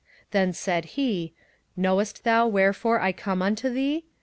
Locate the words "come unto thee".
3.11-4.05